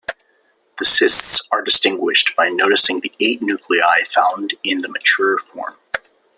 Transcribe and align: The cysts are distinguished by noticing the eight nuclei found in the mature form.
The 0.79 0.85
cysts 0.85 1.47
are 1.51 1.61
distinguished 1.61 2.35
by 2.35 2.49
noticing 2.49 3.01
the 3.01 3.11
eight 3.19 3.39
nuclei 3.39 4.01
found 4.03 4.55
in 4.63 4.81
the 4.81 4.87
mature 4.87 5.37
form. 5.37 5.75